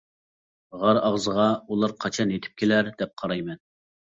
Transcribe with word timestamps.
غار 0.83 0.99
ئاغزىغا، 1.01 1.45
ئۇلار 1.75 1.95
قاچان 2.07 2.35
يېتىپ 2.37 2.59
كېلەر؟ 2.63 2.91
دەپ 3.03 3.15
قارايمەن. 3.25 3.63